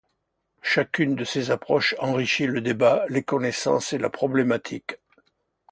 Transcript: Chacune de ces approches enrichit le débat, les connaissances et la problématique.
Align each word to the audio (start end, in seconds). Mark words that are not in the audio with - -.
Chacune 0.63 1.13
de 1.13 1.23
ces 1.23 1.51
approches 1.51 1.93
enrichit 1.99 2.47
le 2.47 2.59
débat, 2.59 3.05
les 3.09 3.21
connaissances 3.21 3.93
et 3.93 3.99
la 3.99 4.09
problématique. 4.09 4.97